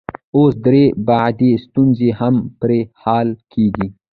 اوس 0.35 0.53
درې 0.65 0.83
بعدي 1.07 1.51
ستونزې 1.65 2.09
هم 2.19 2.35
پرې 2.59 2.79
حل 3.01 3.29
کیږي. 3.53 3.87